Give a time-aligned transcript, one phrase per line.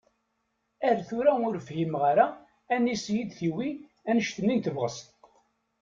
[0.87, 2.25] Ar tura ur fhimeɣ ara
[2.73, 3.69] anisi d-tiwi
[4.09, 5.07] anect-nni n tebɣest.